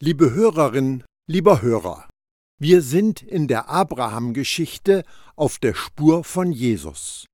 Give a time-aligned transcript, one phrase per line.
[0.00, 2.08] Liebe Hörerin, lieber Hörer,
[2.60, 5.02] wir sind in der Abraham-Geschichte
[5.34, 7.26] auf der Spur von Jesus.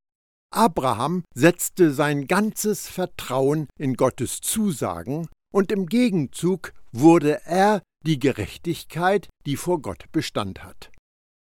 [0.51, 9.29] Abraham setzte sein ganzes Vertrauen in Gottes Zusagen und im Gegenzug wurde er die Gerechtigkeit,
[9.45, 10.91] die vor Gott Bestand hat.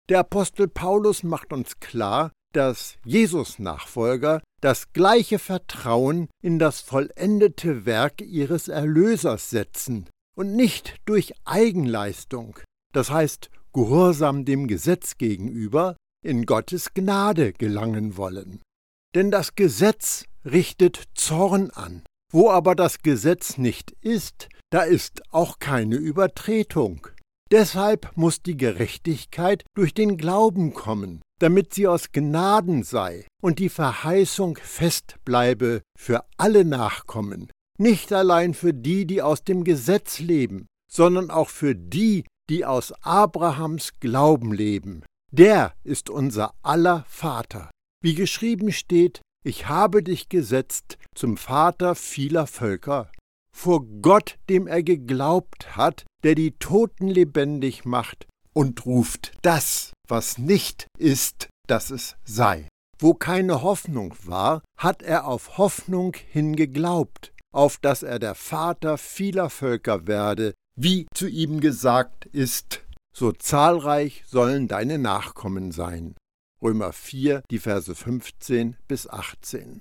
[0.08, 8.20] Der Apostel Paulus macht uns klar, dass Jesus-Nachfolger das gleiche Vertrauen in das vollendete Werk
[8.20, 12.58] ihres Erlösers setzen und nicht durch Eigenleistung,
[12.92, 18.60] das heißt Gehorsam dem Gesetz gegenüber, in Gottes Gnade gelangen wollen.
[19.14, 22.02] Denn das Gesetz richtet Zorn an.
[22.32, 27.06] Wo aber das Gesetz nicht ist, da ist auch keine Übertretung.
[27.52, 33.68] Deshalb muss die Gerechtigkeit durch den Glauben kommen, damit sie aus Gnaden sei und die
[33.68, 40.66] Verheißung fest bleibe für alle Nachkommen, nicht allein für die, die aus dem Gesetz leben,
[40.90, 45.04] sondern auch für die, die aus Abrahams Glauben leben.
[45.32, 47.70] Der ist unser aller Vater.
[48.02, 53.10] Wie geschrieben steht, ich habe dich gesetzt zum Vater vieler Völker.
[53.54, 60.38] Vor Gott, dem er geglaubt hat, der die Toten lebendig macht und ruft das, was
[60.38, 62.68] nicht ist, dass es sei.
[62.98, 68.98] Wo keine Hoffnung war, hat er auf Hoffnung hin geglaubt, auf dass er der Vater
[68.98, 72.82] vieler Völker werde, wie zu ihm gesagt ist,
[73.16, 76.14] so zahlreich sollen deine Nachkommen sein.
[76.60, 79.80] Römer 4, die Verse 15 bis 18.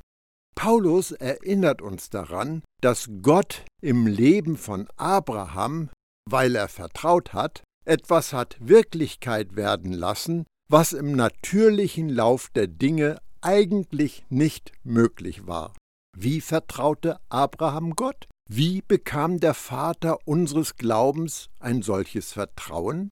[0.55, 5.89] Paulus erinnert uns daran, dass Gott im Leben von Abraham,
[6.29, 13.19] weil er vertraut hat, etwas hat Wirklichkeit werden lassen, was im natürlichen Lauf der Dinge
[13.41, 15.73] eigentlich nicht möglich war.
[16.15, 18.27] Wie vertraute Abraham Gott?
[18.49, 23.09] Wie bekam der Vater unseres Glaubens ein solches Vertrauen?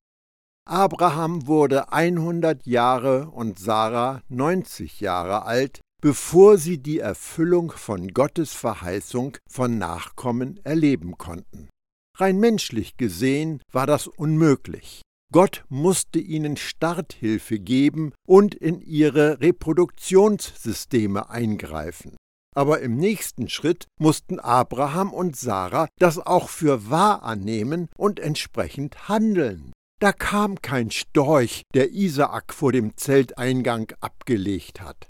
[0.68, 8.54] Abraham wurde 100 Jahre und Sarah 90 Jahre alt, bevor sie die Erfüllung von Gottes
[8.54, 11.70] Verheißung von Nachkommen erleben konnten.
[12.18, 15.02] Rein menschlich gesehen war das unmöglich.
[15.34, 22.18] Gott musste ihnen Starthilfe geben und in ihre Reproduktionssysteme eingreifen.
[22.56, 29.08] Aber im nächsten Schritt mussten Abraham und Sarah das auch für wahr annehmen und entsprechend
[29.08, 29.72] handeln.
[30.02, 35.08] Da kam kein Storch, der Isaak vor dem Zelteingang abgelegt hat.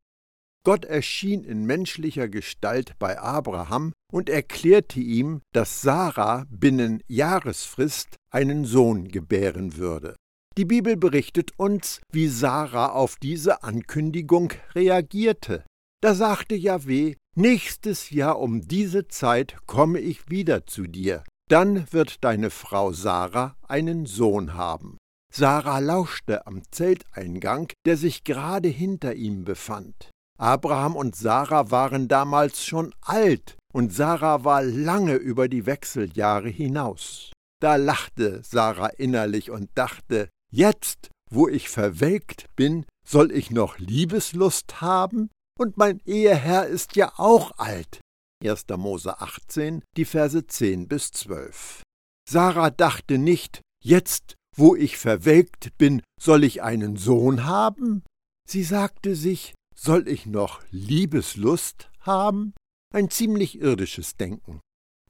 [0.63, 8.65] Gott erschien in menschlicher Gestalt bei Abraham und erklärte ihm, dass Sarah binnen Jahresfrist einen
[8.65, 10.15] Sohn gebären würde.
[10.57, 15.63] Die Bibel berichtet uns, wie Sarah auf diese Ankündigung reagierte.
[16.01, 22.23] Da sagte Jahweh, nächstes Jahr um diese Zeit komme ich wieder zu dir, dann wird
[22.23, 24.97] deine Frau Sarah einen Sohn haben.
[25.31, 30.09] Sarah lauschte am Zelteingang, der sich gerade hinter ihm befand.
[30.39, 37.31] Abraham und Sarah waren damals schon alt, und Sarah war lange über die Wechseljahre hinaus.
[37.61, 44.81] Da lachte Sarah innerlich und dachte, jetzt, wo ich verwelkt bin, soll ich noch Liebeslust
[44.81, 45.29] haben?
[45.61, 48.01] Und mein Eheherr ist ja auch alt.
[48.43, 48.65] 1.
[48.77, 51.83] Mose 18, die Verse 10 bis 12.
[52.27, 58.01] Sarah dachte nicht, jetzt, wo ich verwelkt bin, soll ich einen Sohn haben?
[58.49, 62.55] Sie sagte sich, soll ich noch Liebeslust haben?
[62.91, 64.61] Ein ziemlich irdisches Denken.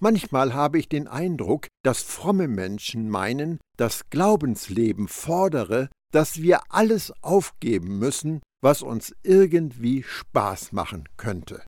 [0.02, 7.14] Manchmal habe ich den Eindruck, dass fromme Menschen meinen, das Glaubensleben fordere, dass wir alles
[7.24, 11.64] aufgeben müssen, was uns irgendwie Spaß machen könnte.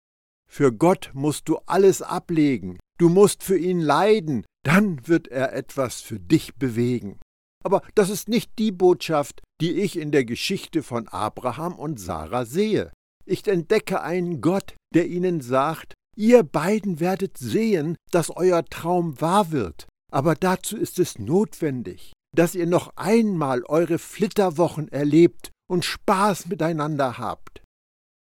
[0.50, 6.02] Für Gott musst du alles ablegen, du musst für ihn leiden, dann wird er etwas
[6.02, 7.20] für dich bewegen.
[7.64, 12.46] Aber das ist nicht die Botschaft, die ich in der Geschichte von Abraham und Sarah
[12.46, 12.92] sehe.
[13.26, 19.52] Ich entdecke einen Gott, der ihnen sagt, ihr beiden werdet sehen, dass euer Traum wahr
[19.52, 26.46] wird, aber dazu ist es notwendig, dass ihr noch einmal eure Flitterwochen erlebt und Spaß
[26.46, 27.64] miteinander habt.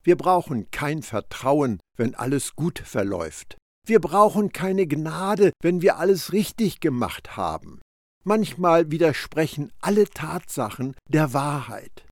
[0.02, 3.58] Wir brauchen kein Vertrauen, wenn alles gut verläuft.
[3.86, 7.82] Wir brauchen keine Gnade, wenn wir alles richtig gemacht haben.
[8.24, 12.06] Manchmal widersprechen alle Tatsachen der Wahrheit.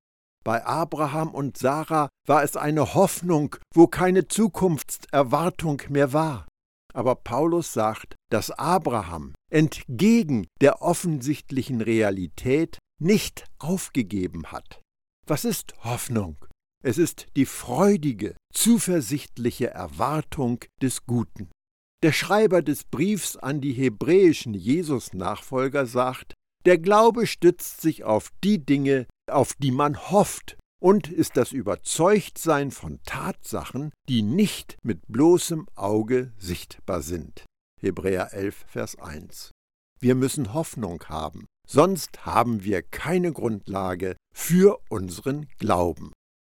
[0.45, 6.47] Bei Abraham und Sarah war es eine Hoffnung, wo keine Zukunftserwartung mehr war.
[6.93, 14.83] Aber Paulus sagt, dass Abraham entgegen der offensichtlichen Realität nicht aufgegeben hat.
[15.27, 16.37] Was ist Hoffnung?
[16.85, 21.49] Es ist die freudige, zuversichtliche Erwartung des Guten.
[22.03, 26.35] Der Schreiber des Briefs an die hebräischen Jesus-Nachfolger sagt,
[26.65, 32.73] der Glaube stützt sich auf die Dinge, auf die man hofft, und ist das Überzeugtsein
[32.73, 37.45] von Tatsachen, die nicht mit bloßem Auge sichtbar sind.
[37.81, 39.53] Hebräer 11, Vers 1.
[40.01, 46.13] Wir müssen Hoffnung haben, sonst haben wir keine Grundlage für unseren Glauben.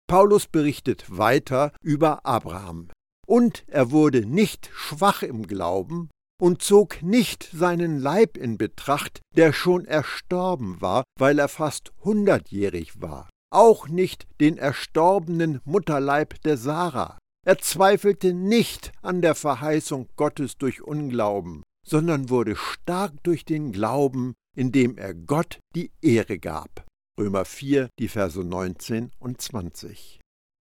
[0.07, 2.89] Paulus berichtet weiter über Abraham.
[3.27, 6.09] Und er wurde nicht schwach im Glauben
[6.39, 13.01] und zog nicht seinen Leib in Betracht, der schon erstorben war, weil er fast hundertjährig
[13.01, 17.17] war, auch nicht den erstorbenen Mutterleib der Sarah.
[17.45, 24.33] Er zweifelte nicht an der Verheißung Gottes durch Unglauben, sondern wurde stark durch den Glauben,
[24.55, 26.85] indem er Gott die Ehre gab.
[27.19, 30.19] Römer 4, die Verse 19 und 20.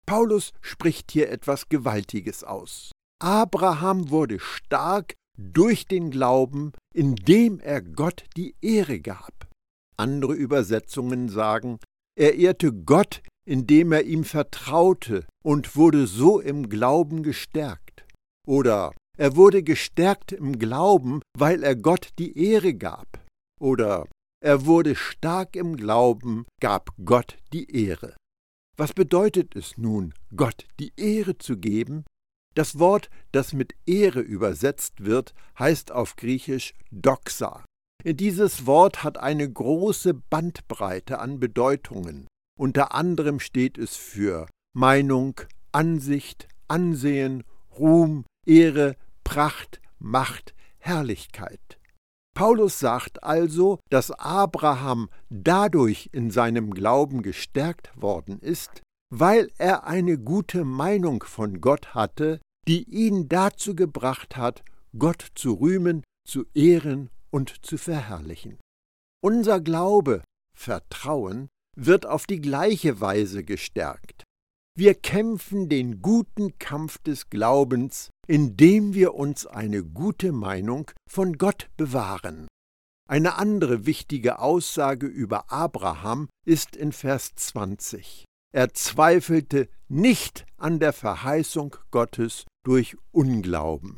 [0.06, 2.90] Paulus spricht hier etwas Gewaltiges aus.
[3.22, 9.48] Abraham wurde stark durch den Glauben, indem er Gott die Ehre gab.
[9.96, 11.78] Andere Übersetzungen sagen,
[12.18, 18.04] er ehrte Gott, indem er ihm vertraute und wurde so im Glauben gestärkt.
[18.46, 23.06] Oder er wurde gestärkt im Glauben, weil er Gott die Ehre gab.
[23.60, 24.06] Oder
[24.42, 28.16] er wurde stark im Glauben, gab Gott die Ehre.
[28.76, 32.04] Was bedeutet es nun, Gott die Ehre zu geben?
[32.54, 37.64] Das Wort, das mit Ehre übersetzt wird, heißt auf Griechisch Doxa.
[38.02, 42.26] Dieses Wort hat eine große Bandbreite an Bedeutungen.
[42.58, 45.40] Unter anderem steht es für Meinung,
[45.72, 47.44] Ansicht, Ansehen,
[47.78, 51.79] Ruhm, Ehre, Pracht, Macht, Herrlichkeit.
[52.40, 58.80] Paulus sagt also, dass Abraham dadurch in seinem Glauben gestärkt worden ist,
[59.14, 64.64] weil er eine gute Meinung von Gott hatte, die ihn dazu gebracht hat,
[64.98, 68.56] Gott zu rühmen, zu ehren und zu verherrlichen.
[69.22, 70.24] Unser Glaube,
[70.56, 74.24] Vertrauen, wird auf die gleiche Weise gestärkt.
[74.74, 81.68] Wir kämpfen den guten Kampf des Glaubens, indem wir uns eine gute Meinung von Gott
[81.76, 82.46] bewahren.
[83.08, 88.24] Eine andere wichtige Aussage über Abraham ist in Vers 20.
[88.54, 93.96] Er zweifelte nicht an der Verheißung Gottes durch Unglauben.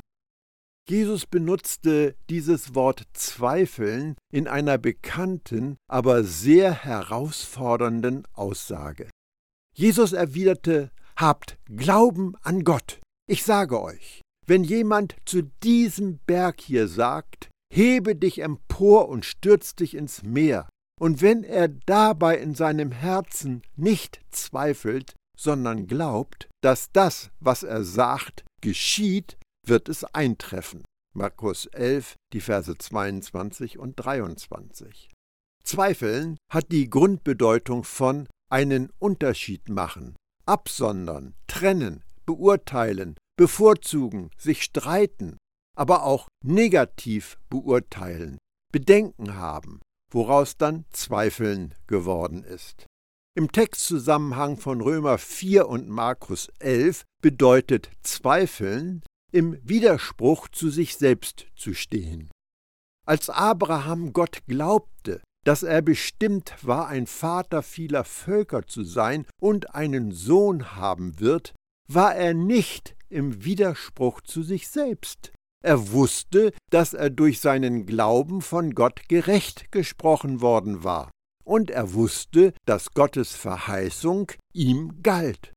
[0.89, 9.11] Jesus benutzte dieses Wort zweifeln in einer bekannten, aber sehr herausfordernden Aussage.
[9.75, 12.99] Jesus erwiderte, Habt Glauben an Gott.
[13.25, 19.75] Ich sage euch, wenn jemand zu diesem Berg hier sagt, hebe dich empor und stürz
[19.75, 20.67] dich ins Meer,
[20.99, 27.83] und wenn er dabei in seinem Herzen nicht zweifelt, sondern glaubt, dass das, was er
[27.83, 30.83] sagt, geschieht, wird es eintreffen.
[31.15, 35.11] Markus 11, die Verse 22 und 23.
[35.63, 45.37] Zweifeln hat die Grundbedeutung von einen Unterschied machen, absondern, trennen, beurteilen, bevorzugen, sich streiten,
[45.75, 48.37] aber auch negativ beurteilen,
[48.71, 49.81] Bedenken haben,
[50.11, 52.85] woraus dann Zweifeln geworden ist.
[53.35, 59.01] Im Textzusammenhang von Römer 4 und Markus 11 bedeutet Zweifeln,
[59.31, 62.29] im Widerspruch zu sich selbst zu stehen.
[63.07, 69.73] Als Abraham Gott glaubte, dass er bestimmt war, ein Vater vieler Völker zu sein und
[69.73, 71.53] einen Sohn haben wird,
[71.87, 75.31] war er nicht im Widerspruch zu sich selbst.
[75.63, 81.09] Er wusste, dass er durch seinen Glauben von Gott gerecht gesprochen worden war,
[81.45, 85.53] und er wusste, dass Gottes Verheißung ihm galt.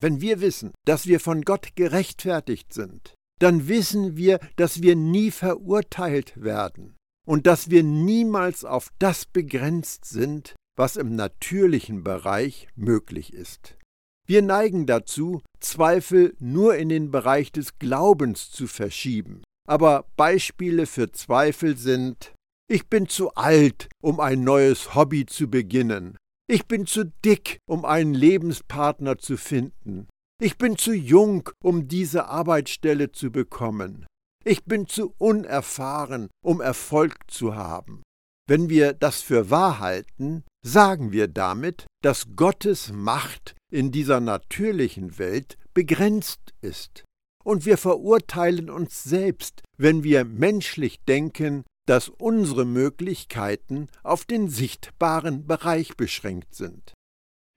[0.00, 5.30] Wenn wir wissen, dass wir von Gott gerechtfertigt sind, dann wissen wir, dass wir nie
[5.30, 13.32] verurteilt werden und dass wir niemals auf das begrenzt sind, was im natürlichen Bereich möglich
[13.32, 13.77] ist.
[14.28, 19.42] Wir neigen dazu, Zweifel nur in den Bereich des Glaubens zu verschieben.
[19.66, 22.34] Aber Beispiele für Zweifel sind
[22.70, 26.18] Ich bin zu alt, um ein neues Hobby zu beginnen.
[26.46, 30.08] Ich bin zu dick, um einen Lebenspartner zu finden.
[30.42, 34.06] Ich bin zu jung, um diese Arbeitsstelle zu bekommen.
[34.44, 38.02] Ich bin zu unerfahren, um Erfolg zu haben.
[38.46, 45.18] Wenn wir das für wahr halten, sagen wir damit, dass Gottes Macht in dieser natürlichen
[45.18, 47.04] Welt begrenzt ist.
[47.44, 55.46] Und wir verurteilen uns selbst, wenn wir menschlich denken, dass unsere Möglichkeiten auf den sichtbaren
[55.46, 56.92] Bereich beschränkt sind.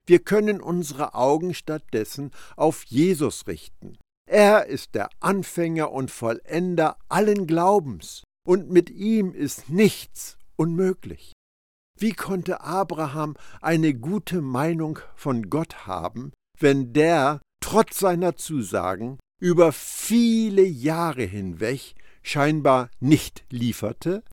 [0.06, 7.46] Wir können unsere Augen stattdessen auf Jesus richten Er ist der Anfänger und Vollender allen
[7.46, 11.31] Glaubens, und mit ihm ist nichts unmöglich.
[12.02, 19.70] Wie konnte Abraham eine gute Meinung von Gott haben, wenn der, trotz seiner Zusagen, über
[19.70, 21.94] viele Jahre hinweg
[22.24, 24.24] scheinbar nicht lieferte?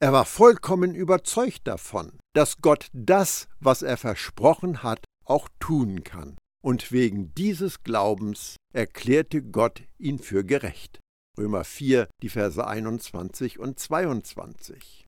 [0.00, 6.36] Er war vollkommen überzeugt davon, dass Gott das, was er versprochen hat, auch tun kann.
[6.60, 10.98] Und wegen dieses Glaubens erklärte Gott ihn für gerecht.
[11.38, 15.05] Römer 4, die Verse 21 und 22.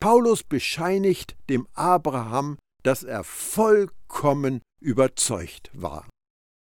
[0.00, 6.08] Paulus bescheinigt dem Abraham, dass er vollkommen überzeugt war.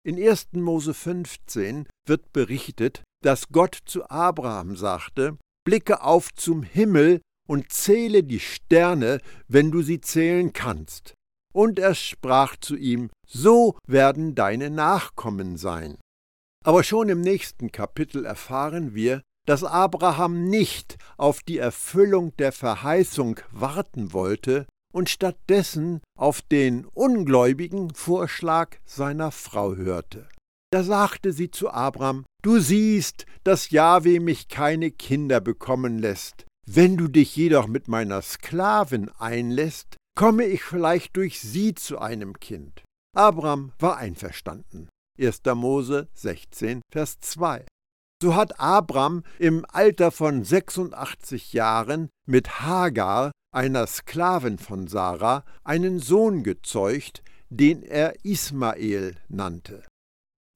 [0.05, 0.53] In 1.
[0.53, 8.24] Mose 15 wird berichtet, dass Gott zu Abraham sagte: Blicke auf zum Himmel und zähle
[8.24, 11.13] die Sterne, wenn du sie zählen kannst.
[11.53, 15.98] Und er sprach zu ihm: So werden deine Nachkommen sein.
[16.63, 23.39] Aber schon im nächsten Kapitel erfahren wir, dass Abraham nicht auf die Erfüllung der Verheißung
[23.51, 30.27] warten wollte und stattdessen auf den ungläubigen Vorschlag seiner Frau hörte.
[30.72, 36.46] Da sagte sie zu Abraham, Du siehst, dass Jahwe mich keine Kinder bekommen lässt.
[36.66, 42.39] Wenn du dich jedoch mit meiner Sklavin einlässt, komme ich vielleicht durch sie zu einem
[42.39, 42.84] Kind.
[43.16, 44.89] Abraham war einverstanden.
[45.20, 45.42] 1.
[45.56, 47.66] Mose 16, Vers 2.
[48.22, 56.00] So hat Abram im Alter von 86 Jahren mit Hagar, einer Sklavin von Sarah, einen
[56.00, 59.84] Sohn gezeugt, den er Ismael nannte.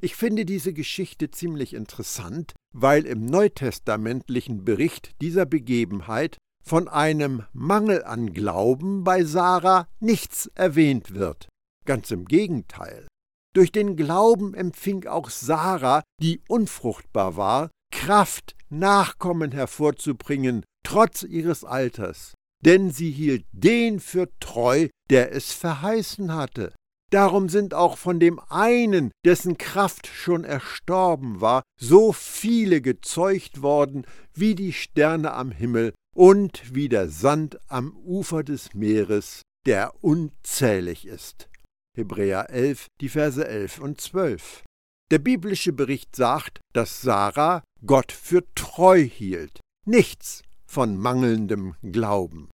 [0.02, 8.04] Ich finde diese Geschichte ziemlich interessant, weil im neutestamentlichen Bericht dieser Begebenheit von einem Mangel
[8.04, 11.48] an Glauben bei Sarah nichts erwähnt wird.
[11.86, 13.08] Ganz im Gegenteil.
[13.54, 22.34] Durch den Glauben empfing auch Sarah, die unfruchtbar war, Kraft, Nachkommen hervorzubringen, trotz ihres Alters.
[22.64, 26.74] Denn sie hielt den für treu, der es verheißen hatte.
[27.12, 34.06] Darum sind auch von dem einen, dessen Kraft schon erstorben war, so viele gezeugt worden
[34.34, 41.06] wie die Sterne am Himmel und wie der Sand am Ufer des Meeres, der unzählig
[41.06, 41.51] ist.
[41.96, 44.64] Hebräer 11, die Verse 11 und 12.
[45.12, 52.50] Der biblische Bericht sagt, dass Sarah Gott für treu hielt, nichts von mangelndem Glauben.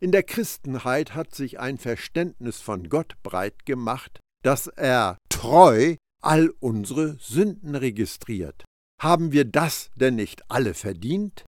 [0.00, 6.48] In der Christenheit hat sich ein Verständnis von Gott breit gemacht, dass er treu all
[6.60, 8.64] unsere Sünden registriert.
[9.00, 11.44] Haben wir das denn nicht alle verdient?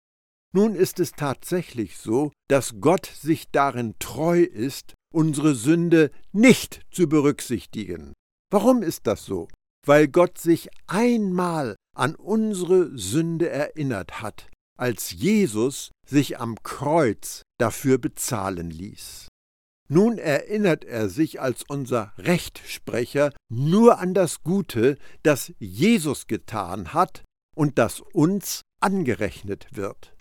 [0.53, 7.07] Nun ist es tatsächlich so, dass Gott sich darin treu ist, unsere Sünde nicht zu
[7.07, 8.13] berücksichtigen.
[8.51, 9.47] Warum ist das so?
[9.85, 17.97] Weil Gott sich einmal an unsere Sünde erinnert hat, als Jesus sich am Kreuz dafür
[17.97, 19.27] bezahlen ließ.
[19.87, 27.23] Nun erinnert er sich als unser Rechtsprecher nur an das Gute, das Jesus getan hat
[27.55, 30.14] und das uns angerechnet wird.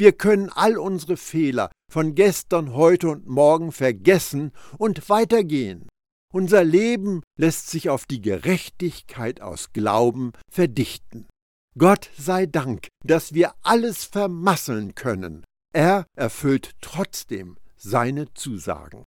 [0.00, 5.90] Wir können all unsere Fehler von gestern, heute und morgen vergessen und weitergehen.
[6.32, 11.28] Unser Leben lässt sich auf die Gerechtigkeit aus Glauben verdichten.
[11.76, 15.44] Gott sei Dank, dass wir alles vermasseln können.
[15.74, 19.04] Er erfüllt trotzdem seine Zusagen.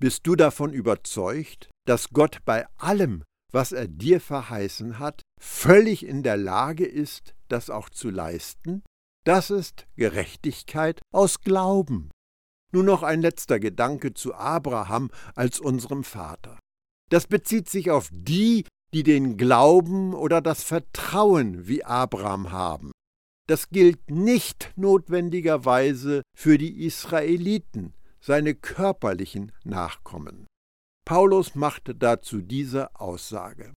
[0.00, 6.22] Bist du davon überzeugt, dass Gott bei allem, was er dir verheißen hat, völlig in
[6.22, 8.82] der Lage ist, das auch zu leisten?
[9.24, 12.10] Das ist Gerechtigkeit aus Glauben.
[12.72, 16.58] Nun noch ein letzter Gedanke zu Abraham als unserem Vater.
[17.10, 22.92] Das bezieht sich auf die, die den Glauben oder das Vertrauen wie Abraham haben.
[23.46, 30.46] Das gilt nicht notwendigerweise für die Israeliten, seine körperlichen Nachkommen.
[31.06, 33.72] Paulus machte dazu diese Aussage.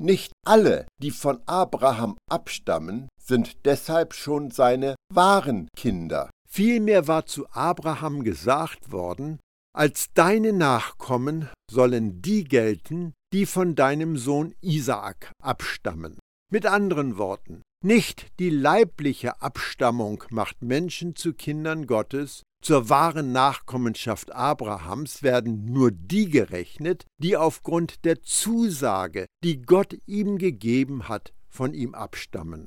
[0.00, 6.30] Nicht alle, die von Abraham abstammen, sind deshalb schon seine wahren Kinder.
[6.48, 9.38] Vielmehr war zu Abraham gesagt worden,
[9.74, 16.18] als deine Nachkommen sollen die gelten, die von deinem Sohn Isaak abstammen.
[16.52, 24.32] Mit anderen Worten, nicht die leibliche Abstammung macht Menschen zu Kindern Gottes, zur wahren Nachkommenschaft
[24.32, 31.74] Abrahams werden nur die gerechnet, die aufgrund der Zusage, die Gott ihm gegeben hat, von
[31.74, 32.66] ihm abstammen.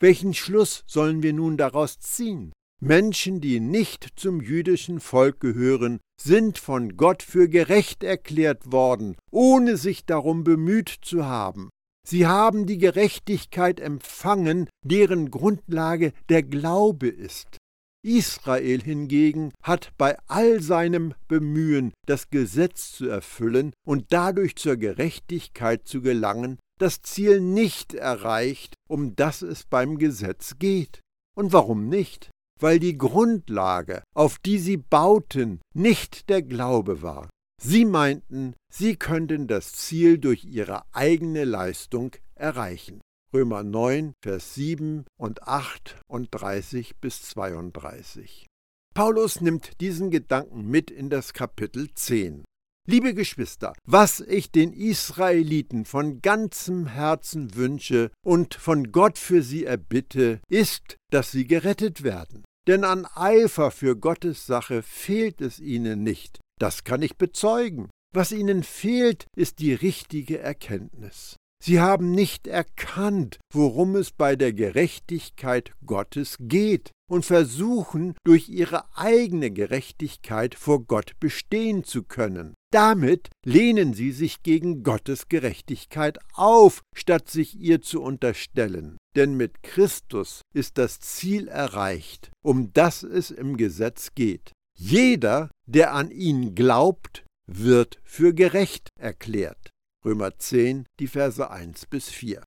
[0.00, 2.52] Welchen Schluss sollen wir nun daraus ziehen?
[2.80, 9.76] Menschen, die nicht zum jüdischen Volk gehören, sind von Gott für gerecht erklärt worden, ohne
[9.76, 11.70] sich darum bemüht zu haben.
[12.06, 17.56] Sie haben die Gerechtigkeit empfangen, deren Grundlage der Glaube ist.
[18.02, 25.86] Israel hingegen hat bei all seinem Bemühen, das Gesetz zu erfüllen und dadurch zur Gerechtigkeit
[25.86, 31.00] zu gelangen, das Ziel nicht erreicht, um das es beim Gesetz geht.
[31.36, 32.30] Und warum nicht?
[32.60, 37.28] Weil die Grundlage, auf die sie bauten, nicht der Glaube war.
[37.60, 43.00] Sie meinten, sie könnten das Ziel durch ihre eigene Leistung erreichen.
[43.34, 48.46] Römer 9, Vers 7 und 8 und 30 bis 32.
[48.94, 52.44] Paulus nimmt diesen Gedanken mit in das Kapitel 10.
[52.88, 59.66] Liebe Geschwister, was ich den Israeliten von ganzem Herzen wünsche und von Gott für sie
[59.66, 62.44] erbitte, ist, dass sie gerettet werden.
[62.66, 66.40] Denn an Eifer für Gottes Sache fehlt es ihnen nicht.
[66.58, 67.90] Das kann ich bezeugen.
[68.14, 71.36] Was ihnen fehlt, ist die richtige Erkenntnis.
[71.62, 78.84] Sie haben nicht erkannt, worum es bei der Gerechtigkeit Gottes geht und versuchen, durch ihre
[78.96, 82.54] eigene Gerechtigkeit vor Gott bestehen zu können.
[82.70, 88.98] Damit lehnen sie sich gegen Gottes Gerechtigkeit auf, statt sich ihr zu unterstellen.
[89.16, 94.52] Denn mit Christus ist das Ziel erreicht, um das es im Gesetz geht.
[94.78, 99.70] Jeder, der an ihn glaubt, wird für gerecht erklärt.
[100.08, 102.42] Römer 10, die Verse 1 bis 4.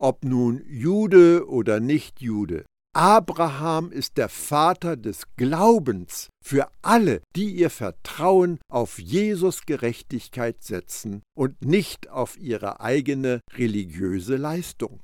[0.00, 7.50] Ob nun Jude oder nicht Jude, Abraham ist der Vater des Glaubens für alle, die
[7.54, 15.00] ihr Vertrauen auf Jesus Gerechtigkeit setzen und nicht auf ihre eigene religiöse Leistung.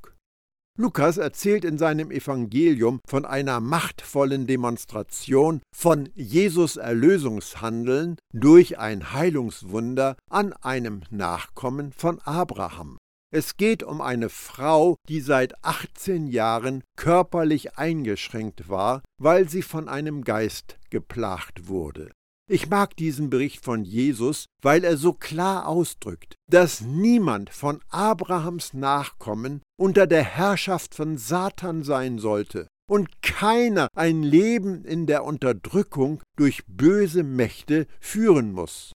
[0.79, 10.17] Lukas erzählt in seinem Evangelium von einer machtvollen Demonstration von Jesus Erlösungshandeln durch ein Heilungswunder
[10.31, 12.99] an einem Nachkommen von Abraham.
[13.33, 19.89] Es geht um eine Frau, die seit 18 Jahren körperlich eingeschränkt war, weil sie von
[19.89, 22.11] einem Geist geplagt wurde.
[22.53, 28.75] Ich mag diesen Bericht von Jesus, weil er so klar ausdrückt, dass niemand von Abrahams
[28.75, 36.23] Nachkommen unter der Herrschaft von Satan sein sollte und keiner ein Leben in der Unterdrückung
[36.37, 38.91] durch böse Mächte führen muss.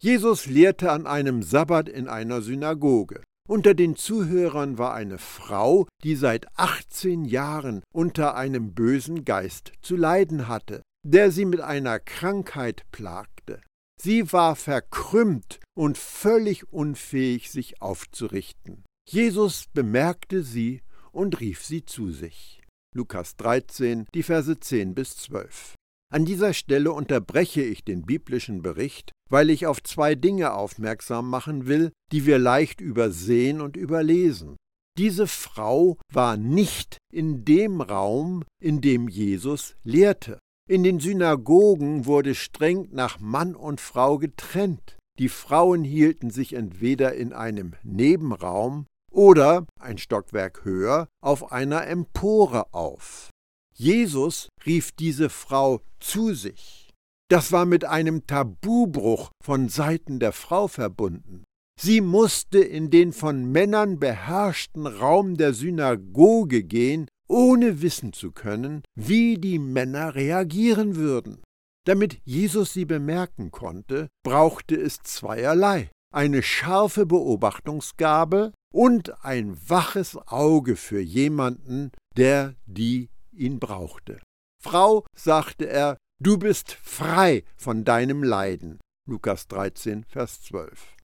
[0.00, 3.22] Jesus lehrte an einem Sabbat in einer Synagoge.
[3.46, 9.94] Unter den Zuhörern war eine Frau, die seit 18 Jahren unter einem bösen Geist zu
[9.94, 13.60] leiden hatte der sie mit einer Krankheit plagte.
[14.00, 18.84] Sie war verkrümmt und völlig unfähig, sich aufzurichten.
[19.08, 22.62] Jesus bemerkte sie und rief sie zu sich.
[22.94, 25.74] Lukas 13, die Verse 10 bis 12.
[26.10, 31.66] An dieser Stelle unterbreche ich den biblischen Bericht, weil ich auf zwei Dinge aufmerksam machen
[31.66, 34.56] will, die wir leicht übersehen und überlesen.
[34.96, 40.38] Diese Frau war nicht in dem Raum, in dem Jesus lehrte.
[40.68, 44.98] In den Synagogen wurde streng nach Mann und Frau getrennt.
[45.18, 52.74] Die Frauen hielten sich entweder in einem Nebenraum oder, ein Stockwerk höher, auf einer Empore
[52.74, 53.30] auf.
[53.74, 56.90] Jesus rief diese Frau zu sich.
[57.30, 61.44] Das war mit einem Tabubruch von Seiten der Frau verbunden.
[61.80, 68.82] Sie musste in den von Männern beherrschten Raum der Synagoge gehen ohne wissen zu können,
[68.94, 71.42] wie die Männer reagieren würden.
[71.86, 80.76] Damit Jesus sie bemerken konnte, brauchte es zweierlei eine scharfe Beobachtungsgabe und ein waches Auge
[80.76, 84.20] für jemanden, der die ihn brauchte.
[84.62, 88.78] Frau, sagte er, du bist frei von deinem Leiden.
[89.08, 90.96] Lukas 13, Vers 12.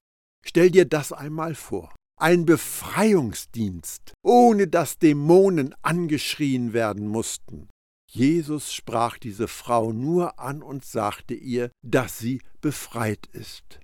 [0.45, 7.69] Stell dir das einmal vor ein Befreiungsdienst, ohne dass Dämonen angeschrien werden mussten.
[8.09, 13.79] Jesus sprach diese Frau nur an und sagte ihr, dass sie befreit ist.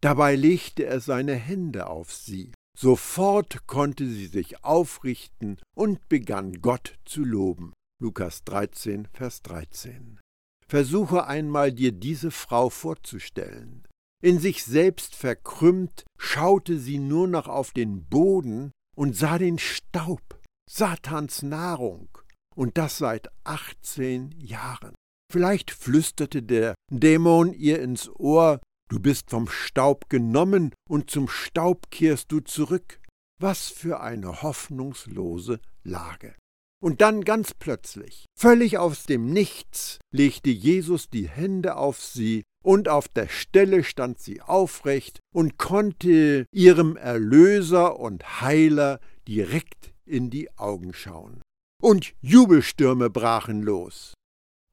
[0.00, 2.52] Dabei legte er seine Hände auf sie.
[2.78, 7.72] Sofort konnte sie sich aufrichten und begann Gott zu loben.
[8.02, 10.20] Lukas 13, Vers 13.
[10.68, 13.85] Versuche einmal dir diese Frau vorzustellen.
[14.22, 20.40] In sich selbst verkrümmt, schaute sie nur noch auf den Boden und sah den Staub,
[20.68, 22.08] Satans Nahrung,
[22.54, 24.94] und das seit 18 Jahren.
[25.30, 31.90] Vielleicht flüsterte der Dämon ihr ins Ohr, du bist vom Staub genommen und zum Staub
[31.90, 33.00] kehrst du zurück.
[33.38, 36.34] Was für eine hoffnungslose Lage.
[36.82, 42.88] Und dann ganz plötzlich, völlig aus dem Nichts, legte Jesus die Hände auf sie und
[42.88, 48.98] auf der Stelle stand sie aufrecht und konnte ihrem Erlöser und Heiler
[49.28, 51.42] direkt in die Augen schauen.
[51.80, 54.14] Und Jubelstürme brachen los.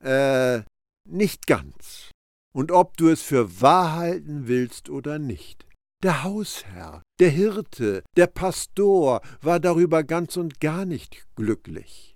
[0.03, 0.63] Äh,
[1.07, 2.09] nicht ganz.
[2.51, 5.67] Und ob du es für wahr halten willst oder nicht.
[6.01, 12.15] Der Hausherr, der Hirte, der Pastor war darüber ganz und gar nicht glücklich.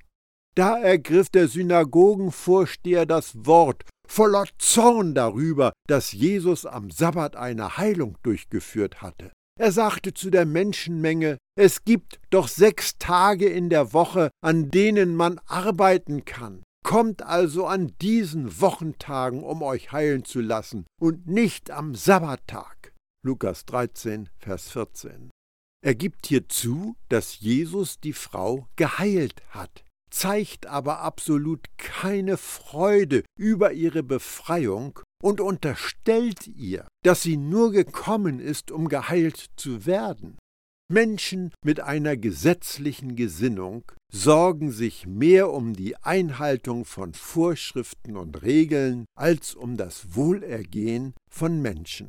[0.55, 8.17] Da ergriff der Synagogenvorsteher das Wort voller Zorn darüber, dass Jesus am Sabbat eine Heilung
[8.23, 9.31] durchgeführt hatte.
[9.59, 15.15] Er sagte zu der Menschenmenge, es gibt doch sechs Tage in der Woche, an denen
[15.15, 16.63] man arbeiten kann.
[16.85, 22.93] Kommt also an diesen Wochentagen, um euch heilen zu lassen, und nicht am Sabbattag.
[23.25, 25.31] Lukas 13, Vers 14.
[25.83, 33.23] Er gibt hier zu, dass Jesus die Frau geheilt hat zeigt aber absolut keine Freude
[33.37, 40.37] über ihre Befreiung und unterstellt ihr, dass sie nur gekommen ist, um geheilt zu werden.
[40.89, 49.05] Menschen mit einer gesetzlichen Gesinnung sorgen sich mehr um die Einhaltung von Vorschriften und Regeln
[49.17, 52.07] als um das Wohlergehen von Menschen.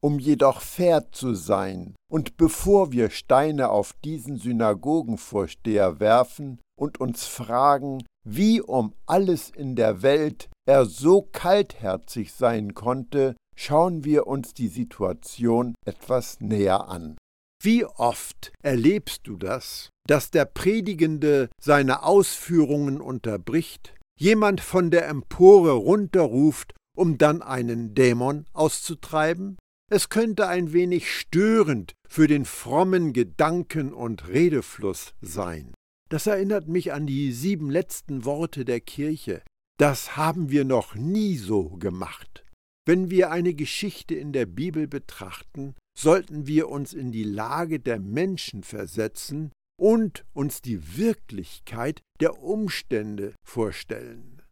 [0.00, 7.26] Um jedoch fair zu sein und bevor wir Steine auf diesen Synagogenvorsteher werfen und uns
[7.26, 14.54] fragen, wie um alles in der Welt er so kaltherzig sein konnte, schauen wir uns
[14.54, 17.18] die Situation etwas näher an.
[17.62, 25.72] Wie oft erlebst du das, dass der Predigende seine Ausführungen unterbricht, jemand von der Empore
[25.72, 29.58] runterruft, um dann einen Dämon auszutreiben?
[29.92, 35.74] Es könnte ein wenig störend für den frommen Gedanken- und Redefluss sein.
[36.10, 39.42] Das erinnert mich an die sieben letzten Worte der Kirche.
[39.78, 42.44] Das haben wir noch nie so gemacht.
[42.84, 48.00] Wenn wir eine Geschichte in der Bibel betrachten, sollten wir uns in die Lage der
[48.00, 54.42] Menschen versetzen und uns die Wirklichkeit der Umstände vorstellen.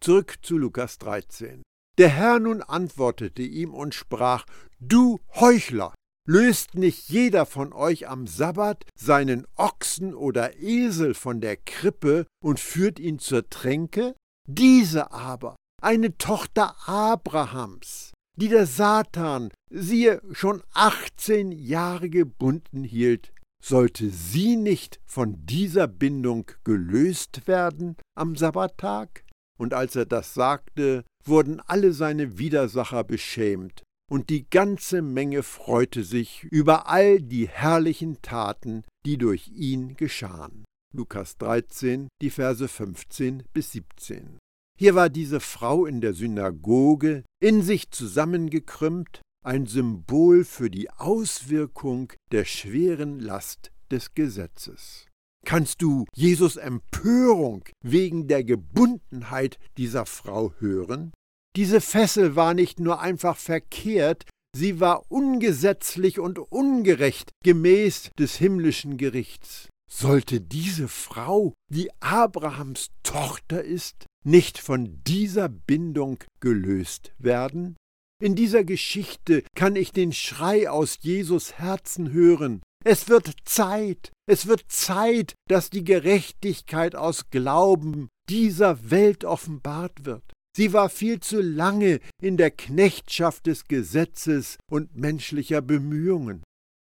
[0.00, 1.62] Zurück zu Lukas 13.
[1.98, 4.46] Der Herr nun antwortete ihm und sprach,
[4.78, 5.92] Du Heuchler,
[6.28, 12.60] löst nicht jeder von euch am Sabbat seinen Ochsen oder Esel von der Krippe und
[12.60, 14.14] führt ihn zur Tränke?
[14.46, 23.32] Diese aber, eine Tochter Abrahams, die der Satan, siehe, schon achtzehn Jahre gebunden hielt,
[23.64, 29.24] sollte sie nicht von dieser Bindung gelöst werden am Sabbattag?
[29.58, 36.02] Und als er das sagte, wurden alle seine Widersacher beschämt, und die ganze Menge freute
[36.02, 40.64] sich über all die herrlichen Taten, die durch ihn geschahen.
[40.94, 44.38] Lukas 13, die Verse 15 bis 17.
[44.78, 52.12] Hier war diese Frau in der Synagoge, in sich zusammengekrümmt, ein Symbol für die Auswirkung
[52.32, 55.06] der schweren Last des Gesetzes.
[55.44, 61.12] Kannst du Jesus Empörung wegen der Gebundenheit dieser Frau hören?
[61.56, 68.96] Diese Fessel war nicht nur einfach verkehrt, sie war ungesetzlich und ungerecht gemäß des himmlischen
[68.96, 69.68] Gerichts.
[69.90, 77.76] Sollte diese Frau, die Abrahams Tochter ist, nicht von dieser Bindung gelöst werden?
[78.22, 82.62] In dieser Geschichte kann ich den Schrei aus Jesus Herzen hören.
[82.84, 90.24] Es wird Zeit, es wird Zeit, dass die Gerechtigkeit aus Glauben dieser Welt offenbart wird.
[90.58, 96.42] Sie war viel zu lange in der Knechtschaft des Gesetzes und menschlicher Bemühungen.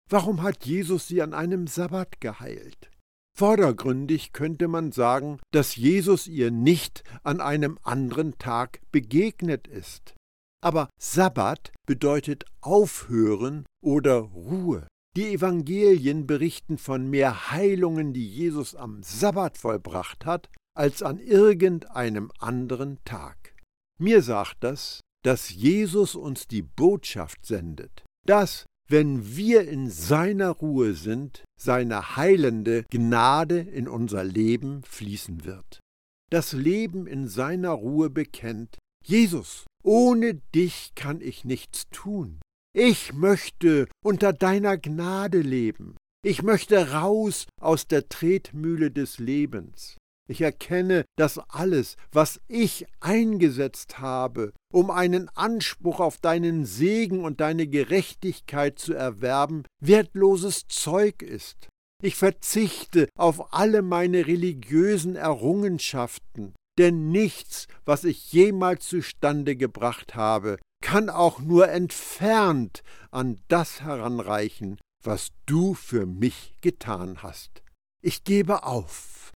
[0.08, 2.90] Warum hat Jesus sie an einem Sabbat geheilt?
[3.38, 10.16] Vordergründig könnte man sagen, dass Jesus ihr nicht an einem anderen Tag begegnet ist.
[10.60, 14.88] Aber Sabbat bedeutet aufhören oder Ruhe.
[15.16, 22.32] Die Evangelien berichten von mehr Heilungen, die Jesus am Sabbat vollbracht hat, als an irgendeinem
[22.40, 23.39] anderen Tag.
[24.00, 30.94] Mir sagt das, dass Jesus uns die Botschaft sendet, dass, wenn wir in seiner Ruhe
[30.94, 35.80] sind, seine heilende Gnade in unser Leben fließen wird.
[36.30, 42.40] Das Leben in seiner Ruhe bekennt, Jesus, ohne dich kann ich nichts tun.
[42.74, 45.96] Ich möchte unter deiner Gnade leben.
[46.24, 49.96] Ich möchte raus aus der Tretmühle des Lebens.
[50.30, 57.40] Ich erkenne, dass alles, was ich eingesetzt habe, um einen Anspruch auf deinen Segen und
[57.40, 61.66] deine Gerechtigkeit zu erwerben, wertloses Zeug ist.
[62.00, 70.58] Ich verzichte auf alle meine religiösen Errungenschaften, denn nichts, was ich jemals zustande gebracht habe,
[70.80, 77.64] kann auch nur entfernt an das heranreichen, was du für mich getan hast.
[78.00, 79.32] Ich gebe auf.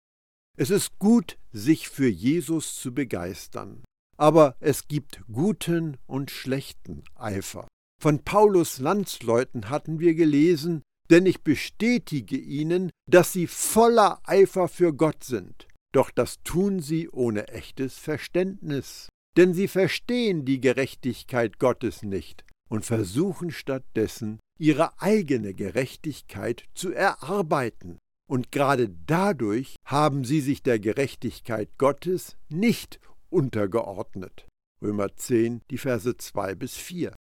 [0.55, 3.83] Es ist gut, sich für Jesus zu begeistern,
[4.17, 7.67] aber es gibt guten und schlechten Eifer.
[7.99, 14.93] Von Paulus Landsleuten hatten wir gelesen, denn ich bestätige ihnen, dass sie voller Eifer für
[14.93, 15.67] Gott sind.
[15.91, 22.85] Doch das tun sie ohne echtes Verständnis, denn sie verstehen die Gerechtigkeit Gottes nicht und
[22.85, 27.99] versuchen stattdessen, ihre eigene Gerechtigkeit zu erarbeiten.
[28.29, 34.47] Und gerade dadurch haben sie sich der Gerechtigkeit Gottes nicht untergeordnet.
[34.81, 37.13] Römer 10, die Verse 2 bis 4.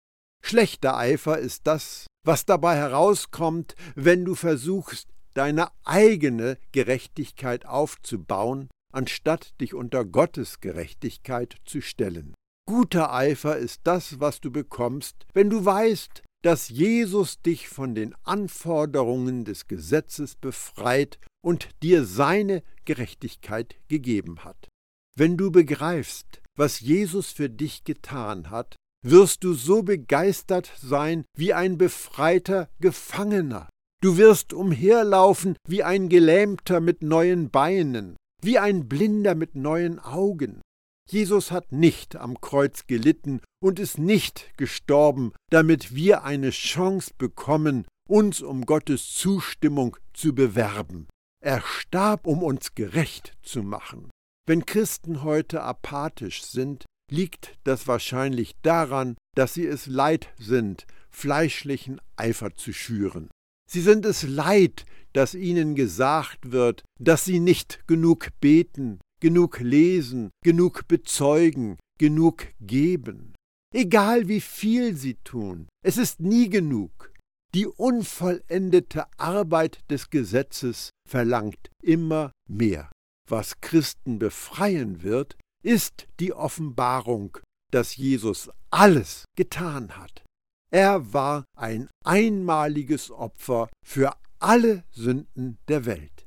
[0.45, 9.59] Schlechter Eifer ist das, was dabei herauskommt, wenn du versuchst, deine eigene Gerechtigkeit aufzubauen, anstatt
[9.59, 12.33] dich unter Gottes Gerechtigkeit zu stellen.
[12.67, 18.13] Guter Eifer ist das, was du bekommst, wenn du weißt, dass Jesus dich von den
[18.23, 24.67] Anforderungen des Gesetzes befreit und dir seine Gerechtigkeit gegeben hat.
[25.15, 28.75] Wenn du begreifst, was Jesus für dich getan hat,
[29.05, 33.69] wirst du so begeistert sein wie ein befreiter Gefangener.
[34.01, 40.61] Du wirst umherlaufen wie ein Gelähmter mit neuen Beinen, wie ein Blinder mit neuen Augen.
[41.09, 47.85] Jesus hat nicht am Kreuz gelitten und ist nicht gestorben, damit wir eine Chance bekommen,
[48.07, 51.07] uns um Gottes Zustimmung zu bewerben.
[51.43, 54.09] Er starb, um uns gerecht zu machen.
[54.47, 61.99] Wenn Christen heute apathisch sind, liegt das wahrscheinlich daran, dass sie es leid sind, fleischlichen
[62.15, 63.29] Eifer zu schüren.
[63.69, 70.31] Sie sind es leid, dass ihnen gesagt wird, dass sie nicht genug beten, genug lesen,
[70.43, 73.33] genug bezeugen, genug geben.
[73.73, 77.13] Egal wie viel sie tun, es ist nie genug.
[77.55, 82.91] Die unvollendete Arbeit des Gesetzes verlangt immer mehr.
[83.29, 87.37] Was Christen befreien wird, ist die Offenbarung,
[87.71, 90.25] dass Jesus alles getan hat.
[90.69, 96.22] Er war ein einmaliges Opfer für alle Sünden der Welt.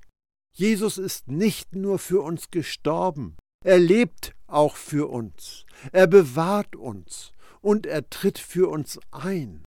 [0.58, 7.32] Jesus ist nicht nur für uns gestorben, er lebt auch für uns, er bewahrt uns
[7.60, 9.64] und er tritt für uns ein.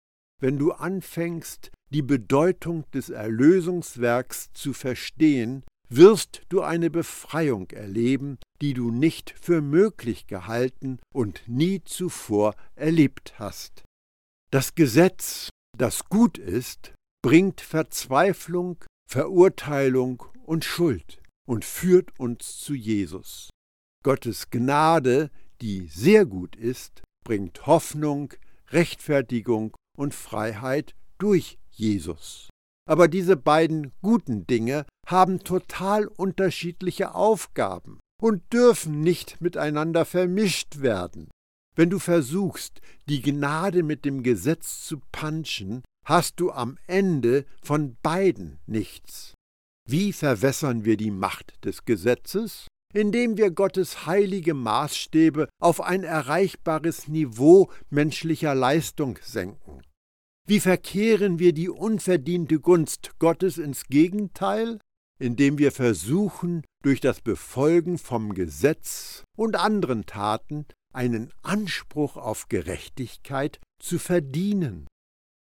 [0.41, 8.74] Wenn du anfängst, die Bedeutung des Erlösungswerks zu verstehen, wirst du eine Befreiung erleben, die
[8.74, 13.84] du nicht für möglich gehalten und nie zuvor erlebt hast.
[14.52, 23.50] Das Gesetz, das gut ist, bringt Verzweiflung, Verurteilung und Schuld und führt uns zu Jesus.
[24.04, 25.30] Gottes Gnade,
[25.62, 28.34] die sehr gut ist, bringt Hoffnung,
[28.70, 32.50] Rechtfertigung und Freiheit durch Jesus.
[32.86, 41.30] Aber diese beiden guten Dinge haben total unterschiedliche Aufgaben und dürfen nicht miteinander vermischt werden.
[41.76, 47.96] Wenn du versuchst, die Gnade mit dem Gesetz zu panschen, hast du am Ende von
[48.04, 49.34] beiden nichts.
[49.86, 52.67] Wie verwässern wir die Macht des Gesetzes?
[52.93, 59.82] Indem wir Gottes heilige Maßstäbe auf ein erreichbares Niveau menschlicher Leistung senken.
[60.46, 64.80] Wie verkehren wir die unverdiente Gunst Gottes ins Gegenteil?
[65.19, 73.60] Indem wir versuchen, durch das Befolgen vom Gesetz und anderen Taten einen Anspruch auf Gerechtigkeit
[73.80, 74.88] zu verdienen.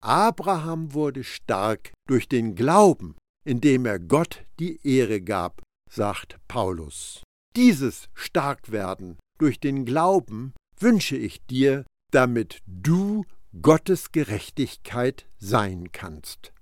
[0.02, 7.24] Abraham wurde stark durch den Glauben, indem er Gott die Ehre gab, sagt Paulus.
[7.56, 13.26] Dieses Starkwerden durch den Glauben wünsche ich dir, damit du
[13.62, 16.53] Gottes Gerechtigkeit sein kannst.